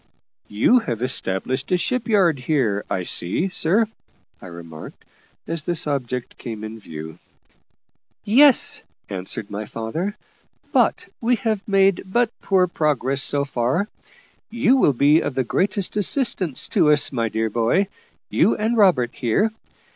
"You 0.49 0.79
have 0.79 1.03
established 1.03 1.71
a 1.71 1.77
ship 1.77 2.07
yard 2.07 2.39
here, 2.39 2.83
I 2.89 3.03
see, 3.03 3.49
sir," 3.49 3.85
I 4.41 4.47
remarked, 4.47 5.05
as 5.45 5.63
this 5.63 5.85
object 5.85 6.39
came 6.39 6.63
in 6.63 6.79
view. 6.79 7.19
"Yes," 8.23 8.81
answered 9.09 9.51
my 9.51 9.67
father; 9.67 10.17
"but 10.73 11.05
we 11.21 11.35
have 11.35 11.61
made 11.67 12.01
but 12.07 12.31
poor 12.41 12.65
progress, 12.65 13.21
so 13.21 13.45
far. 13.45 13.87
You 14.49 14.75
will 14.77 14.93
be 14.93 15.21
of 15.21 15.35
the 15.35 15.43
greatest 15.43 15.95
assistance 15.95 16.67
to 16.69 16.91
us, 16.91 17.11
my 17.11 17.29
dear 17.29 17.51
boy 17.51 17.85
you 18.31 18.57
and 18.57 18.75
Robert 18.75 19.11
here. 19.13 19.51